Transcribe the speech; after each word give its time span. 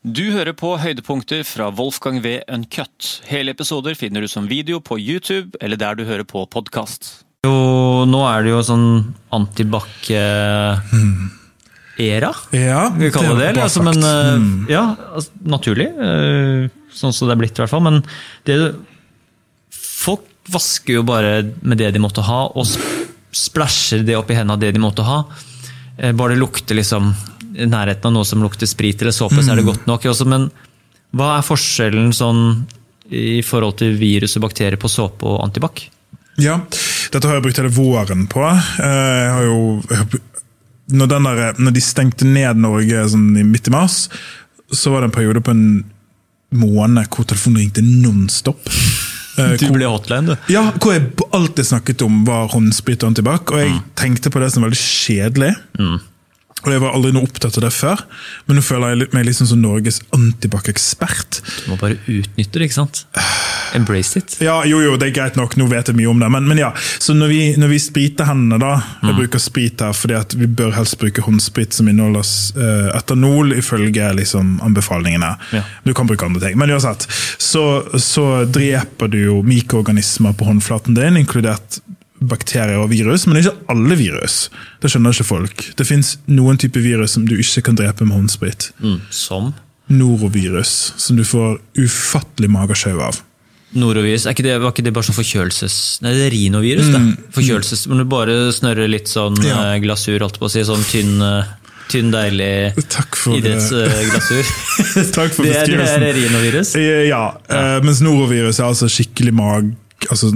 Du 0.00 0.22
hører 0.32 0.54
på 0.56 0.70
høydepunkter 0.80 1.42
fra 1.44 1.66
Wolfgang 1.76 2.22
V. 2.24 2.38
Uncut. 2.48 3.20
Hele 3.28 3.52
episoder 3.52 3.92
finner 3.98 4.24
du 4.24 4.28
som 4.32 4.46
video 4.48 4.78
på 4.80 4.96
YouTube 4.96 5.58
eller 5.60 5.76
der 5.80 5.98
du 5.98 6.06
hører 6.08 6.24
på 6.24 6.46
podkast. 6.48 7.18
Nå 7.44 8.20
er 8.28 8.44
det 8.46 8.50
jo 8.54 8.62
sånn 8.64 8.86
antibac-era, 9.36 10.72
Ja, 12.00 12.82
vi 12.96 13.10
kaller 13.12 13.36
det 13.42 13.50
det. 13.58 13.62
Altså, 13.66 13.82
men, 13.84 13.98
eh, 14.02 14.36
Mm. 14.40 14.66
ja, 14.70 14.96
altså, 15.14 15.30
naturlig. 15.44 15.88
eh, 15.98 16.68
Sånn 16.92 17.12
som 17.14 17.28
det 17.28 17.36
er 17.36 17.40
blitt, 17.40 17.52
i 17.58 17.62
hvert 17.62 17.70
fall. 17.70 17.82
Men 17.82 18.02
det, 18.44 18.74
folk 19.70 20.24
vasker 20.50 20.94
jo 20.94 21.02
bare 21.04 21.42
med 21.62 21.78
det 21.78 21.92
de 21.92 22.00
måtte 22.00 22.22
ha, 22.24 22.46
og 22.48 22.64
sp- 22.66 23.06
splæsjer 23.32 24.04
det 24.04 24.16
opp 24.16 24.28
i 24.30 24.34
hendene 24.34 24.58
det 24.58 24.72
de 24.74 24.80
måtte 24.80 25.04
ha. 25.04 25.24
Eh, 25.98 26.10
Bare 26.12 26.30
det 26.34 26.38
lukter 26.40 26.74
liksom 26.74 27.14
i 27.54 27.66
nærheten 27.66 28.06
av 28.10 28.12
noe 28.14 28.24
som 28.28 28.42
lukter 28.44 28.66
sprit 28.70 29.00
eller 29.02 29.12
såpe, 29.16 29.42
så 29.42 29.52
er 29.52 29.56
det 29.60 29.66
godt 29.66 29.86
nok. 29.90 30.04
Også, 30.12 30.26
men 30.28 30.50
hva 31.16 31.38
er 31.38 31.46
forskjellen 31.46 32.12
sånn 32.14 32.42
i 33.10 33.40
forhold 33.42 33.78
til 33.80 33.96
virus 33.98 34.36
og 34.38 34.44
bakterier 34.46 34.78
på 34.78 34.88
såpe 34.92 35.26
og 35.26 35.40
antibac? 35.44 35.82
Ja, 36.40 36.60
dette 37.10 37.26
har 37.26 37.34
jeg 37.40 37.42
brukt 37.48 37.58
hele 37.58 37.72
våren 37.74 38.26
på. 38.30 38.44
Eh, 38.46 39.20
Jeg 39.20 39.32
har 39.34 39.42
jo, 39.48 39.58
når, 40.90 41.06
den 41.10 41.26
der, 41.26 41.54
når 41.58 41.74
de 41.76 41.80
stengte 41.84 42.24
ned 42.28 42.56
Norge 42.62 43.02
sånn 43.12 43.32
i 43.36 43.42
midt 43.46 43.66
i 43.68 43.74
mars, 43.74 44.04
så 44.72 44.90
var 44.94 45.02
det 45.02 45.10
en 45.10 45.16
periode 45.18 45.42
på 45.42 45.50
en 45.50 45.64
måned 46.54 47.06
hvor 47.10 47.26
telefonen 47.30 47.64
ringte 47.64 47.82
nonstop. 47.86 48.60
Eh, 49.38 49.52
Du 49.56 49.68
ble 49.72 49.86
hotline, 49.86 50.26
du. 50.26 50.48
Ja, 50.52 50.64
hvor 50.82 50.90
jeg 50.92 51.12
alltid 51.32 51.64
snakket 51.68 52.02
om 52.02 52.24
var 52.26 52.48
håndsprit 52.50 53.04
og 53.06 53.12
antibac, 53.12 53.52
og 53.54 53.60
jeg 53.62 53.70
Mm. 53.70 53.84
tenkte 53.96 54.28
på 54.34 54.40
det 54.42 54.48
som 54.52 54.64
veldig 54.66 54.76
kjedelig. 54.80 55.52
Og 56.60 56.72
jeg 56.74 56.82
var 56.82 56.92
aldri 56.96 57.12
noe 57.16 57.24
opptatt 57.24 57.56
av 57.56 57.64
det 57.64 57.72
før, 57.72 58.02
men 58.48 58.58
nå 58.58 58.64
føler 58.64 58.92
jeg 58.92 59.10
meg 59.16 59.24
liksom 59.30 59.48
som 59.48 59.62
Norges 59.62 60.00
antibac-ekspert. 60.16 61.40
Du 61.64 61.70
må 61.72 61.78
bare 61.80 61.96
utnytte 62.04 62.60
det, 62.60 62.68
ikke 62.68 62.78
sant? 62.82 63.04
Embrace 63.76 64.18
it. 64.18 64.36
Ja, 64.44 64.58
jo, 64.68 64.80
jo, 64.84 64.96
det 65.00 65.08
er 65.08 65.14
greit 65.16 65.38
nok, 65.38 65.56
nå 65.56 65.68
vet 65.70 65.88
jeg 65.88 65.96
mye 65.96 66.10
om 66.10 66.20
det, 66.20 66.28
men, 66.34 66.48
men 66.50 66.60
ja. 66.60 66.72
Så 66.76 67.14
når 67.16 67.32
vi, 67.32 67.40
når 67.60 67.72
vi 67.72 67.78
spriter 67.80 68.28
hendene, 68.28 68.58
da 68.60 68.72
Jeg 69.06 69.16
bruker 69.16 69.42
sprit 69.42 69.80
her 69.80 69.94
fordi 69.96 70.16
at 70.18 70.34
vi 70.36 70.48
bør 70.60 70.74
helst 70.76 70.98
bruke 71.00 71.24
håndsprit 71.24 71.76
som 71.76 71.88
inneholder 71.88 72.26
uh, 72.58 72.90
etanol, 72.98 73.54
ifølge 73.56 74.10
liksom, 74.18 74.58
anbefalingene. 74.66 75.32
Ja. 75.56 75.62
Du 75.86 75.94
kan 75.96 76.10
bruke 76.10 76.26
andre 76.26 76.42
ting. 76.44 76.58
Men 76.60 76.74
uansett, 76.74 77.06
så, 77.40 77.64
så 77.96 78.44
dreper 78.44 79.10
du 79.12 79.18
jo 79.22 79.40
mikroorganismer 79.46 80.36
på 80.36 80.50
håndflaten 80.50 80.98
din, 80.98 81.20
inkludert 81.22 81.80
bakterier 82.20 82.76
og 82.82 82.90
virus, 82.92 83.26
men 83.26 83.38
ikke 83.40 83.54
alle 83.72 83.96
virus. 83.96 84.50
Det 84.82 84.90
skjønner 84.92 85.14
ikke 85.16 85.24
folk. 85.24 85.64
Det 85.78 85.86
fins 85.88 86.18
noen 86.28 86.58
typer 86.60 86.80
virus 86.84 87.14
som 87.16 87.24
du 87.26 87.36
ikke 87.40 87.62
kan 87.70 87.78
drepe 87.78 88.04
med 88.04 88.16
håndsprit. 88.18 88.70
Mm. 88.84 89.00
Som 89.10 89.52
Norovirus, 89.90 90.92
som 91.02 91.16
du 91.18 91.24
får 91.26 91.56
ufattelig 91.80 92.50
magesjau 92.52 93.00
av. 93.02 93.16
norovirus. 93.74 94.24
Ikke 94.30 94.42
det, 94.46 94.56
var 94.62 94.70
ikke 94.74 94.84
det 94.86 94.92
bare 94.94 95.06
sånn 95.08 95.16
forkjølelses... 95.16 95.74
Nei, 96.02 96.12
det 96.14 96.24
er 96.28 96.32
rinovirus, 96.34 96.88
det. 96.94 97.00
Forkjølelses... 97.34 97.84
Men 97.90 97.98
du 98.02 98.04
bare 98.10 98.36
snørrer 98.54 98.88
litt 98.90 99.10
sånn 99.10 99.34
Mm. 99.40 99.46
Ja. 99.48 99.58
eh, 99.74 99.80
glasur, 99.82 100.18
holdt 100.22 100.38
på 100.42 100.46
å 100.46 100.50
si. 100.52 100.62
Sånn 100.66 100.82
tynn, 100.90 101.16
eh, 101.22 101.50
tynn 101.90 102.10
deilig 102.14 102.50
idrettsglasur. 103.34 104.50
Takk 105.16 105.34
for 105.34 105.46
det, 105.46 105.54
er- 105.56 105.70
det 105.74 106.08
er 106.10 106.18
rinovirus. 106.18 106.74
Ja, 106.78 106.98
Ja, 107.10 107.22
Uh, 107.50 107.78
mens 107.84 108.00
norovirus 108.04 108.60
er 108.60 108.68
altså 108.70 108.86
skikkelig 108.90 109.34
mag... 109.34 109.72
Altså 110.10 110.30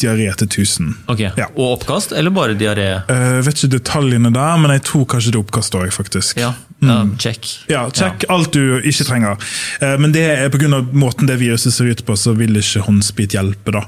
diaré 0.00 0.28
til 0.36 0.48
1000. 0.48 0.92
Okay. 1.08 1.30
Ja. 1.40 1.48
Og 1.56 1.78
oppkast, 1.78 2.12
eller 2.12 2.34
bare 2.34 2.56
diaré? 2.58 2.88
Uh, 3.08 3.40
vet 3.46 3.56
ikke 3.56 3.78
detaljene 3.78 4.32
der, 4.34 4.56
men 4.60 4.74
jeg 4.76 4.84
tror 4.90 5.06
kanskje 5.08 5.32
det 5.32 5.40
er 5.40 5.44
oppkast 5.44 5.76
òg, 5.78 5.88
faktisk. 5.94 6.40
Ja, 6.42 6.52
ja 6.84 6.98
check. 7.18 7.48
Ja, 7.72 7.86
alt 8.28 8.52
du 8.52 8.76
ikke 8.84 9.06
trenger. 9.08 9.40
Uh, 9.80 9.94
Men 9.98 10.12
det 10.12 10.26
er 10.28 10.52
pga. 10.52 10.82
måten 10.92 11.28
det 11.30 11.38
viruset 11.40 11.72
ser 11.72 11.88
ut 11.88 12.04
på, 12.04 12.16
så 12.16 12.36
vil 12.36 12.60
ikke 12.60 12.84
håndsprit 12.84 13.36
hjelpe. 13.38 13.72
da. 13.72 13.86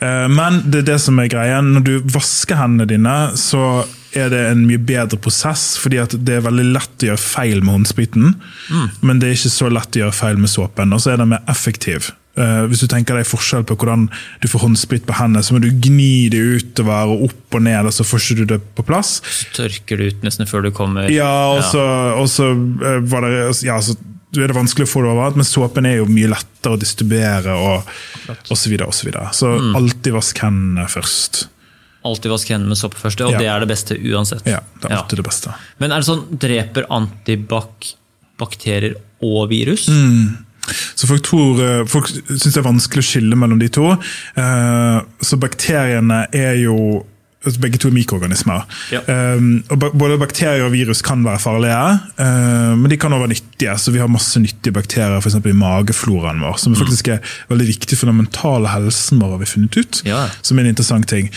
Eh, 0.00 0.28
Men 0.28 0.60
det 0.70 0.84
er 0.84 0.90
det 0.92 1.00
som 1.00 1.18
er 1.18 1.32
greia. 1.32 1.62
Når 1.64 1.84
du 1.84 1.94
vasker 2.12 2.56
hendene 2.60 2.86
dine, 2.86 3.16
så 3.36 3.86
er 4.16 4.28
det 4.32 4.42
en 4.50 4.66
mye 4.68 4.78
bedre 4.80 5.18
prosess, 5.20 5.76
fordi 5.80 6.00
det 6.24 6.38
er 6.38 6.44
veldig 6.46 6.68
lett 6.72 7.04
å 7.04 7.10
gjøre 7.10 7.20
feil 7.20 7.60
med 7.60 7.74
håndspriten, 7.74 8.34
men 9.04 9.18
det 9.20 9.28
er 9.28 9.36
ikke 9.36 9.52
så 9.52 9.68
lett 9.72 9.96
å 9.98 10.06
gjøre 10.06 10.16
feil 10.16 10.38
med 10.40 10.48
såpen. 10.48 10.94
Og 10.96 11.02
så 11.04 11.12
er 11.12 11.20
den 11.20 11.34
mer 11.34 11.42
effektiv. 11.52 12.12
Eh, 12.36 12.66
hvis 12.68 12.82
du 12.84 12.86
tenker 12.92 13.16
deg 13.16 13.24
forskjell 13.24 13.62
på 13.64 13.76
hvordan 13.80 14.10
du 14.42 14.48
får 14.48 14.60
håndsprit 14.66 15.06
på 15.08 15.14
hendene, 15.16 15.42
så 15.42 15.54
må 15.56 15.60
du 15.64 15.70
gni 15.72 16.28
det 16.28 16.42
utover 16.60 17.08
og 17.14 17.22
opp 17.30 17.54
og 17.56 17.62
ned, 17.64 17.86
og 17.88 17.94
så 17.96 18.04
får 18.04 18.20
ikke 18.26 18.36
du 18.42 18.44
det 18.54 18.58
på 18.76 18.84
plass. 18.84 19.22
Så 19.24 19.46
tørker 19.56 19.96
du 19.96 20.04
ut 20.10 20.22
nesten 20.26 20.46
før 20.50 20.62
du 20.66 20.70
kommer. 20.76 21.08
Ja, 21.08 21.30
og 21.56 21.62
så, 21.64 21.80
og 22.20 22.28
så 22.28 22.50
eh, 22.52 23.00
var 23.08 23.24
det 23.24 23.62
ja, 23.64 23.78
så 23.80 23.96
er 24.36 24.50
det 24.50 24.56
vanskelig 24.58 24.84
å 24.84 24.90
få 24.92 25.00
det 25.06 25.12
overalt, 25.14 25.36
men 25.40 25.48
såpen 25.48 25.86
er 25.88 25.96
jo 26.02 26.06
mye 26.12 26.28
lettere 26.28 26.76
å 26.76 26.80
distribuere 26.80 27.54
og, 27.56 27.88
og 28.28 28.56
så 28.58 28.68
videre. 28.68 28.88
Og 28.90 28.94
så 28.98 29.06
videre. 29.08 29.30
så 29.32 29.54
Mm. 29.56 29.74
alltid 29.80 30.12
vask 30.12 30.38
hendene 30.44 30.84
først. 30.92 31.46
Alltid 32.04 32.30
vask 32.30 32.50
hendene 32.52 32.68
med 32.68 32.76
såpe 32.78 33.00
først, 33.00 33.20
og 33.24 33.32
Ja. 33.32 33.38
det 33.40 33.46
er 33.48 33.60
det 33.64 33.68
beste 33.72 33.96
uansett. 33.96 34.44
Ja, 34.46 34.60
det 34.82 34.90
er 34.90 34.94
Ja. 34.94 35.00
alltid 35.00 35.16
det 35.22 35.24
beste. 35.26 35.54
Men 35.80 35.90
er 35.90 35.96
det 36.04 36.06
sånn, 36.06 36.26
dreper 36.38 36.84
antibac 36.90 37.94
bakterier 38.38 38.94
og 39.24 39.48
virus? 39.48 39.88
Mm. 39.88 40.44
Så 40.94 41.08
folk 41.10 41.24
tror, 41.26 41.60
eh, 41.62 41.82
folk 41.90 42.08
syns 42.10 42.52
det 42.52 42.62
er 42.62 42.66
vanskelig 42.70 43.04
å 43.04 43.10
skille 43.10 43.38
mellom 43.38 43.60
de 43.60 43.68
to. 43.72 43.90
Eh, 44.36 45.00
Så 45.22 45.38
bakteriene 45.40 46.26
er 46.34 46.56
jo 46.62 47.04
altså 47.46 47.60
Begge 47.62 47.78
to 47.78 47.86
er 47.86 47.94
mikroorganismer. 47.94 48.64
Ja. 48.90 49.00
Og 49.70 49.78
både 49.78 50.16
bakterier 50.18 50.64
og 50.66 50.72
virus 50.72 50.98
kan 51.06 51.20
være 51.22 51.38
farlige, 51.38 51.76
eh, 52.18 52.72
men 52.74 52.90
de 52.90 52.96
kan 52.98 53.12
også 53.14 53.22
være 53.22 53.34
nyttige. 53.36 53.76
Så 53.78 53.92
vi 53.94 54.00
har 54.02 54.08
masse 54.10 54.40
nyttige 54.42 54.74
bakterier 54.74 55.22
for 55.22 55.30
i 55.30 55.52
magefloraen 55.54 56.42
vår, 56.42 56.58
som 56.58 56.74
faktisk 56.74 57.12
er 57.14 57.20
veldig 57.48 57.68
viktig 57.68 57.98
for 58.00 58.10
den 58.10 58.18
mentale 58.18 58.66
helsen 58.72 59.20
vår, 59.22 59.36
har 59.36 59.38
vi 59.38 59.52
funnet 59.52 59.78
ut. 59.78 60.02
Ja. 60.04 60.24
Som 60.42 60.58
er 60.58 60.66
en 60.66 60.74
interessant 60.74 61.06
ting. 61.06 61.30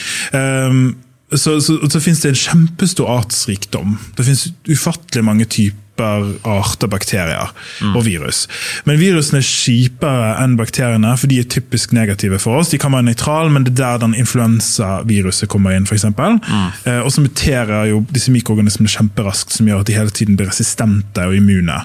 Så, 1.29 1.59
så, 1.61 1.77
så 1.85 2.01
finnes 2.01 2.23
det 2.23 2.31
en 2.31 2.41
kjempestor 2.41 3.05
artsrikdom. 3.19 3.99
Det 4.17 4.25
finnes 4.25 4.47
ufattelig 4.65 5.23
mange 5.27 5.45
typer 5.45 5.77
arter 6.03 6.89
bakterier 6.91 7.51
og 7.95 8.03
virus. 8.05 8.45
Men 8.87 8.99
virusene 9.01 9.41
er 9.41 9.47
kjipere 9.47 10.31
enn 10.43 10.55
bakteriene, 10.59 11.15
for 11.19 11.31
de 11.31 11.39
er 11.41 11.49
typisk 11.49 11.93
negative 11.95 12.39
for 12.41 12.59
oss. 12.59 12.71
De 12.73 12.79
kan 12.81 12.93
være 12.95 13.09
nøytrale, 13.09 13.51
men 13.53 13.65
det 13.67 13.73
er 13.75 13.79
der 13.81 14.03
den 14.05 14.15
influensaviruset 14.19 15.49
kommer 15.51 15.75
inn, 15.75 15.87
f.eks. 15.87 16.05
Eh, 16.05 17.01
og 17.01 17.11
så 17.13 17.23
muterer 17.23 17.89
jo 17.91 18.03
disse 18.13 18.33
mikroorganismene 18.33 18.91
kjemperaskt, 18.91 19.55
som 19.55 19.69
gjør 19.69 19.83
at 19.83 19.89
de 19.89 19.97
hele 19.97 20.13
tiden 20.15 20.39
blir 20.39 20.49
resistente 20.51 21.25
og 21.25 21.35
immune. 21.35 21.81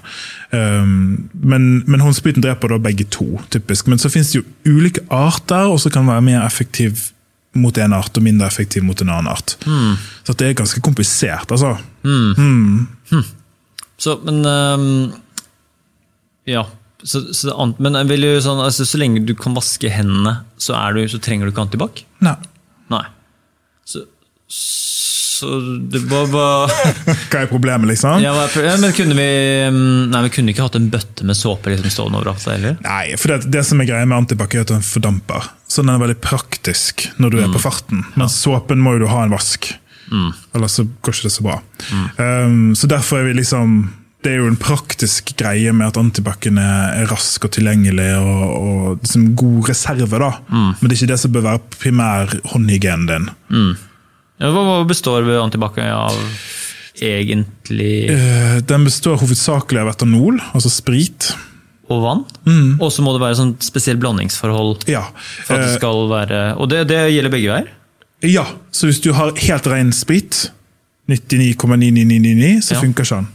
Um, 0.55 1.31
men, 1.35 1.83
men 1.91 2.03
håndspriten 2.05 2.45
dreper 2.45 2.75
da 2.75 2.79
begge 2.83 3.07
to, 3.11 3.41
typisk. 3.55 3.89
Men 3.91 3.99
så 4.03 4.11
finnes 4.13 4.33
det 4.33 4.43
jo 4.43 4.77
ulike 4.77 5.05
arter, 5.11 5.71
og 5.73 5.81
så 5.83 5.93
kan 5.93 6.07
være 6.07 6.25
mer 6.29 6.45
effektiv 6.47 7.11
mot 7.55 7.77
en 7.79 7.95
art 7.95 8.17
og 8.19 8.25
mindre 8.27 8.49
effektiv 8.51 8.83
mot 8.83 8.99
en 9.03 9.13
annen 9.15 9.31
art. 9.31 9.57
Så 10.27 10.35
at 10.35 10.41
det 10.41 10.49
er 10.49 10.59
ganske 10.59 10.83
komplisert, 10.83 11.51
altså. 11.55 11.77
Så, 14.01 14.19
men 14.25 14.45
um, 14.47 15.13
Ja. 16.45 16.67
Så, 17.05 17.21
så, 17.37 17.53
men 17.85 17.99
jeg 17.99 18.09
vil 18.09 18.25
jo 18.25 18.37
sånn, 18.41 18.63
altså, 18.65 18.87
så 18.89 18.97
lenge 18.97 19.27
du 19.29 19.35
kan 19.37 19.53
vaske 19.57 19.91
hendene, 19.93 20.39
så, 20.57 20.79
du, 20.97 21.03
så 21.13 21.21
trenger 21.21 21.45
du 21.45 21.53
ikke 21.53 21.67
antibac? 21.67 22.01
Nei. 22.25 22.39
Nei. 22.93 23.05
Så, 23.85 24.07
så 24.49 25.59
det 25.93 26.01
var 26.09 26.31
bare 26.33 26.73
Hva 27.31 27.43
er 27.43 27.51
problemet, 27.51 27.91
liksom? 27.91 28.23
ja, 28.25 28.33
ja, 28.33 28.75
Men 28.81 28.95
kunne 28.97 29.17
vi 29.19 29.29
mm, 29.69 30.09
Nei, 30.13 30.23
vi 30.29 30.33
kunne 30.39 30.55
ikke 30.55 30.65
hatt 30.65 30.79
en 30.79 30.89
bøtte 30.93 31.27
med 31.29 31.37
såpe 31.37 31.75
liksom, 31.75 31.93
stående 31.93 32.23
overalt 32.23 32.49
heller? 32.49 32.79
Nei, 32.87 33.19
for 33.21 33.35
det, 33.35 33.53
det 33.53 33.67
som 33.69 33.83
er 33.83 33.91
greia 33.91 34.09
med 34.09 34.23
antibac, 34.23 34.55
er 34.57 34.65
at 34.65 34.73
den 34.73 34.85
fordamper. 34.87 35.51
Så 35.69 35.85
den 35.85 35.93
er 35.93 36.01
veldig 36.01 36.21
praktisk 36.25 37.09
når 37.21 37.35
du 37.35 37.41
er 37.43 37.53
på 37.53 37.61
farten. 37.67 38.05
Men 38.17 38.33
såpen 38.33 38.81
må 38.81 38.97
jo 38.97 39.05
du 39.05 39.11
ha 39.13 39.25
en 39.27 39.35
vask. 39.35 39.75
Ellers 40.55 40.73
så 40.79 40.85
går 41.03 41.13
ikke 41.17 41.29
det 41.29 41.33
så 41.35 41.45
bra. 41.47 41.59
Um, 42.19 42.75
så 42.77 42.87
derfor 42.91 43.19
er 43.21 43.25
vi 43.31 43.39
liksom 43.41 43.77
Det 44.25 44.33
er 44.33 44.39
jo 44.41 44.47
en 44.49 44.57
praktisk 44.57 45.35
greie 45.37 45.73
med 45.77 45.87
at 45.91 45.99
antibacen 46.01 46.57
er, 46.57 47.05
rask 47.11 47.45
og 47.45 47.51
tilgjengelig 47.53 48.07
og, 48.17 48.45
og 48.57 49.03
liksom 49.03 49.27
god 49.37 49.69
reserve. 49.69 50.19
da. 50.19 50.31
Men 50.49 50.81
det 50.89 50.93
er 50.95 51.01
ikke 51.03 51.11
det 51.13 51.19
som 51.21 51.33
bør 51.35 51.45
være 51.51 51.61
primær 51.77 52.33
håndhygienen 52.55 53.07
din. 53.11 53.27
Ja, 54.41 54.49
hva, 54.51 54.81
består 54.89 55.29
antibac 55.43 55.77
av 55.85 56.17
egentlig? 57.05 58.09
Eh, 58.11 58.61
Den 58.65 58.85
består 58.89 59.21
hovedsakelig 59.21 59.83
av 59.85 59.93
etanol, 59.93 60.41
altså 60.55 60.73
sprit. 60.73 61.35
Og 61.93 62.01
vann? 62.01 62.25
Og 62.81 62.89
så 62.93 63.05
må 63.05 63.13
det 63.13 63.21
være 63.21 63.37
sånn 63.37 63.55
spesielt 63.61 64.01
blandingsforhold 64.01 64.87
Ja. 64.89 65.03
for 65.45 65.55
at 65.59 65.67
det 65.67 65.73
Eh, 65.75 65.77
skal 65.77 66.09
være 66.09 66.57
Og 66.57 66.69
det, 66.71 66.87
det 66.89 67.13
gjelder 67.13 67.31
begge 67.31 67.51
veier? 67.53 67.69
Ja, 68.25 68.47
så 68.75 68.89
hvis 68.89 69.03
du 69.05 69.13
har 69.17 69.35
helt 69.37 69.67
ren 69.71 69.93
sprit, 69.93 70.51
99,9999, 71.11 72.61
så 72.65 72.75
Ja. 72.75 72.81
funker 72.81 73.05
ikke 73.05 73.17
den. 73.23 73.29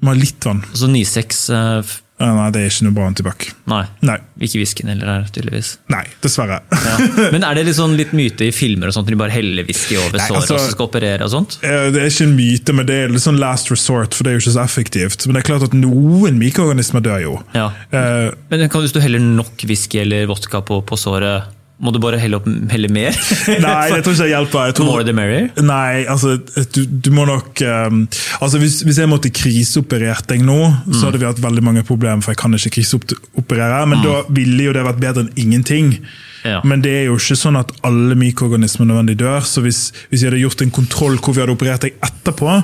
Du 0.00 0.06
må 0.06 0.14
ha 0.14 0.18
litt 0.18 0.44
vann. 0.44 0.64
Så 0.74 0.88
96 0.90 1.50
uh... 1.50 1.82
Eh, 2.20 2.30
Nei, 2.30 2.50
det 2.54 2.60
er 2.62 2.68
ikke 2.70 2.84
noe 2.86 2.94
bra 2.94 3.06
antibac. 3.10 3.44
Nei. 3.66 3.80
Nei. 4.06 4.14
Ikke 4.46 4.60
whiskyen 4.60 4.90
heller 4.92 5.08
her, 5.10 5.24
tydeligvis. 5.34 5.72
Nei, 5.90 6.04
dessverre. 6.22 6.60
Ja. 6.70 6.92
Men 7.34 7.42
er 7.42 7.58
det 7.58 7.64
litt, 7.66 7.74
sånn 7.74 7.96
litt 7.98 8.12
myte 8.14 8.46
i 8.46 8.52
filmer 8.54 8.86
og 8.92 8.94
sånt, 8.94 9.08
når 9.08 9.16
de 9.16 9.18
bare 9.24 9.34
heller 9.34 9.66
whisky 9.66 9.96
over 9.98 10.20
såret 10.22 10.38
altså- 10.38 10.54
og 10.54 10.62
så 10.62 10.76
skal 10.76 10.86
operere 10.86 11.26
og 11.26 11.32
sånt? 11.32 11.58
Det 11.60 11.98
er 11.98 12.06
ikke 12.06 12.28
en 12.28 12.36
myte, 12.38 12.72
men 12.78 12.86
det 12.86 12.94
er 12.94 13.08
litt 13.10 13.24
sånn 13.24 13.40
last 13.42 13.72
resort, 13.74 14.14
for 14.14 14.22
det 14.22 14.30
er 14.30 14.38
jo 14.38 14.44
ikke 14.44 14.54
så 14.54 14.62
effektivt. 14.62 15.26
Men 15.26 15.34
det 15.34 15.42
er 15.42 15.48
klart 15.50 15.66
at 15.66 15.74
noen 15.74 16.38
mikroorganismer 16.38 17.02
dør 17.02 17.20
jo. 17.24 17.34
Ja. 17.56 17.66
Uh, 17.90 18.30
Men 18.48 18.68
kan, 18.68 18.86
hvis 18.86 18.94
du 18.94 19.00
heller 19.02 19.18
nok 19.18 19.66
whisky 19.66 19.98
eller 20.06 20.26
vodka 20.30 20.62
på, 20.62 20.84
på 20.86 20.94
såret, 21.00 21.50
må 21.82 21.90
du 21.90 21.98
bare 21.98 22.20
helle, 22.22 22.38
opp, 22.38 22.46
helle 22.70 22.88
mer? 22.92 23.16
Nei, 23.64 23.78
jeg 23.90 24.04
tror 24.06 24.14
ikke 24.14 24.22
det 24.22 24.30
hjelper. 24.30 24.68
Jeg 24.70 24.76
tror, 24.78 24.90
More 24.92 25.06
the 25.06 25.14
merrier? 25.16 25.48
Nei, 25.58 26.04
altså, 26.10 26.36
du, 26.76 26.84
du 26.86 27.10
må 27.14 27.26
nok 27.26 27.64
um, 27.66 28.04
altså 28.38 28.60
hvis, 28.62 28.82
hvis 28.86 29.00
jeg 29.02 29.10
måtte 29.10 29.32
kriseoperert 29.34 30.28
deg 30.30 30.44
nå, 30.46 30.58
så 30.94 31.08
hadde 31.08 31.22
vi 31.22 31.26
hatt 31.26 31.42
veldig 31.42 31.64
mange 31.66 31.82
problemer, 31.86 32.22
for 32.22 32.34
jeg 32.34 32.42
kan 32.44 32.54
ikke 32.54 32.76
kriseoperere. 32.78 33.82
Men 33.90 34.06
da 34.06 34.22
ville 34.30 34.70
jo 34.70 34.76
det 34.76 34.86
vært 34.86 35.02
bedre 35.02 35.26
enn 35.26 35.34
ingenting. 35.46 35.98
Ja. 36.44 36.60
Men 36.62 36.82
det 36.84 36.92
er 36.92 37.04
jo 37.08 37.16
ikke 37.16 37.38
sånn 37.40 37.56
at 37.56 37.70
alle 37.88 38.14
mikroorganismer 38.20 38.86
nødvendig 38.86 39.16
dør. 39.22 39.42
Så 39.48 39.64
hvis, 39.64 39.86
hvis 40.10 40.22
jeg 40.22 40.30
hadde 40.30 40.42
gjort 40.44 40.62
en 40.62 40.74
kontroll 40.78 41.16
hvor 41.18 41.34
vi 41.34 41.42
hadde 41.42 41.56
operert 41.56 41.86
deg 41.86 41.96
etterpå, 42.04 42.58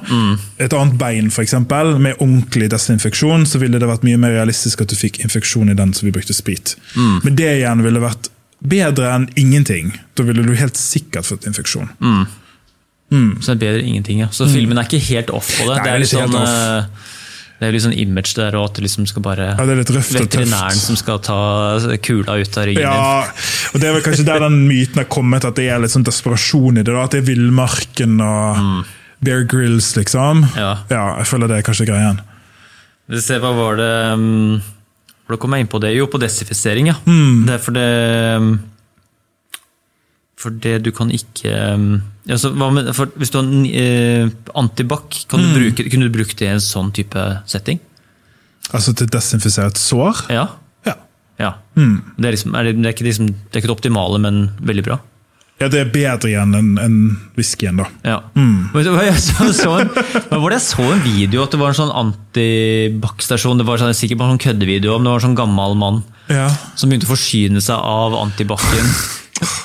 et 0.60 0.76
annet 0.76 0.98
bein 1.00 1.32
f.eks., 1.32 1.56
med 1.66 2.20
ordentlig 2.20 2.70
desinfeksjon, 2.70 3.48
så 3.48 3.60
ville 3.62 3.80
det 3.80 3.88
vært 3.90 4.04
mye 4.06 4.20
mer 4.20 4.36
realistisk 4.36 4.84
at 4.84 4.92
du 4.92 4.98
fikk 5.00 5.22
infeksjon 5.24 5.72
i 5.72 5.78
den 5.78 5.96
som 5.96 6.06
vi 6.06 6.14
brukte 6.14 6.36
sprit. 6.36 6.76
Men 6.94 7.34
det 7.34 7.56
igjen 7.58 7.82
ville 7.86 8.04
vært 8.04 8.30
bedre 8.60 9.14
enn 9.14 9.28
ingenting. 9.40 9.94
Da 10.18 10.26
ville 10.26 10.44
du 10.44 10.52
helt 10.58 10.76
sikkert 10.76 11.28
fått 11.28 11.46
infeksjon. 11.48 11.88
Så 13.40 13.54
det 13.54 13.56
er 13.56 13.62
bedre 13.64 13.80
enn 13.82 13.88
ingenting, 13.94 14.20
ja. 14.22 14.28
Så 14.34 14.46
filmen 14.50 14.78
er 14.78 14.86
ikke 14.86 15.00
helt 15.10 15.32
off 15.34 15.48
på 15.58 15.66
det. 15.66 15.78
Nei, 15.80 15.86
det 15.86 15.94
er 15.94 16.02
litt 16.04 16.12
sånn, 16.12 16.36
off. 16.36 16.46
eh, 16.46 17.08
det 17.60 17.68
er 17.68 17.74
litt 17.74 17.84
sånn 17.84 17.96
image 17.98 18.36
der, 18.38 18.54
òg, 18.56 18.68
at 18.70 18.78
det 18.78 18.84
liksom 18.86 19.08
skal 19.10 19.24
bare 19.24 19.48
Ja, 19.50 19.64
det 19.66 19.74
er 19.74 19.80
litt 19.82 19.90
røft 19.92 20.14
Veterinæren 20.16 20.78
som 20.78 20.96
skal 20.96 21.18
ta 21.24 21.40
kula 22.00 22.38
ut 22.40 22.56
av 22.60 22.68
ryggen 22.70 22.86
din. 22.86 22.86
Ja, 22.86 23.26
og 23.74 23.82
det 23.82 23.90
er 23.90 23.96
vel 23.98 24.04
kanskje 24.06 24.24
der 24.30 24.44
den 24.46 24.62
myten 24.70 25.02
har 25.02 25.10
kommet, 25.12 25.44
at 25.44 25.58
det 25.58 25.66
er 25.68 25.82
litt 25.82 25.92
sånn 25.92 26.06
desperasjon 26.06 26.80
i 26.80 26.84
det. 26.84 26.92
da, 26.94 27.02
At 27.04 27.16
det 27.16 27.24
er 27.24 27.28
villmarken 27.32 28.20
og 28.24 28.86
Bear 29.20 29.42
Grills, 29.44 29.90
liksom. 29.98 30.46
Ja. 30.56 30.76
jeg 30.88 31.28
føler 31.28 31.50
det 31.50 31.58
er 31.60 31.66
kanskje 31.66 31.88
greien. 31.90 32.22
Vi 33.10 33.20
ser, 33.20 33.42
hva 33.42 33.50
var 33.56 33.76
det 33.80 33.90
um, 34.14 34.60
Hvor 35.30 35.38
kom 35.38 35.54
jeg 35.54 35.62
inn 35.64 35.70
på 35.70 35.78
det? 35.82 35.92
Jo, 35.94 36.08
på 36.10 36.18
desinfisering, 36.18 36.90
ja. 36.90 36.96
Mm. 37.06 37.44
Det 37.46 37.54
er 37.54 37.62
for 37.62 37.76
det 37.76 37.88
um, 38.42 38.48
For 40.40 40.56
det 40.64 40.78
du 40.86 40.90
kan 40.96 41.10
ikke 41.14 41.52
altså, 42.30 42.50
hva 42.56 42.70
med, 42.74 42.90
for 42.96 43.12
Hvis 43.20 43.30
du 43.30 43.38
har 43.38 43.50
eh, 43.70 44.30
antibac, 44.58 45.20
kan 45.30 45.40
Hmm. 45.44 45.52
du 45.54 45.60
bruke, 45.60 45.86
kunne 45.92 46.08
du 46.08 46.14
brukt 46.16 46.38
det 46.40 46.48
i 46.48 46.54
en 46.54 46.64
sånn 46.64 46.90
type 46.96 47.26
setting? 47.46 47.78
Altså 48.72 48.94
til 48.96 49.08
desinfisere 49.10 49.70
et 49.72 49.78
sår? 49.80 50.24
Ja. 50.30 50.46
Ja. 50.86 50.94
ja. 51.38 51.52
Mm. 51.76 51.96
Det, 52.16 52.26
er 52.26 52.34
liksom, 52.36 52.54
er 52.54 52.68
det, 52.68 52.74
det, 52.78 52.86
er 52.86 52.94
ikke 52.94 53.06
liksom, 53.08 53.26
det 53.26 53.56
er 53.56 53.62
ikke 53.62 53.70
det 53.72 53.76
optimale, 53.78 54.18
men 54.22 54.40
veldig 54.62 54.84
bra. 54.86 54.98
Ja, 55.60 55.68
det 55.68 55.80
er 55.82 55.90
bedre 55.92 56.30
igjen 56.30 56.54
enn 56.56 56.70
en 56.80 56.94
whiskyen, 57.36 57.76
da. 57.82 57.86
Ja. 58.06 58.18
Mm. 58.34 58.70
Jeg 59.10 59.18
så, 59.20 59.50
så 59.56 59.74
en, 59.82 59.90
hva 59.92 60.38
var 60.40 60.54
det 60.54 60.60
jeg 60.60 60.66
så 60.70 60.86
en 60.94 61.02
video 61.04 61.42
at 61.44 61.52
det 61.52 61.60
var 61.60 61.74
en 61.74 61.78
sånn 61.82 61.92
antibac-stasjon. 62.02 63.60
Det 63.60 63.66
var 63.68 63.80
sånn, 63.82 63.94
sikkert 63.96 64.20
bare 64.22 64.32
en 64.32 64.38
sånn 64.38 64.44
køddevideo 64.46 64.94
om 64.96 65.04
det 65.06 65.12
var 65.12 65.20
en 65.22 65.26
sånn 65.28 65.38
gammel 65.38 65.76
mann 65.80 66.02
Ja. 66.30 66.48
som 66.78 66.90
begynte 66.90 67.08
å 67.08 67.12
forsyne 67.14 67.60
seg 67.64 67.76
av 67.76 68.14
antibacen 68.20 68.90